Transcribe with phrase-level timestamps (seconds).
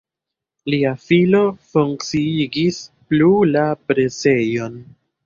[0.73, 1.41] Lia filo
[1.73, 2.79] funkciigis
[3.13, 4.81] plu la presejon.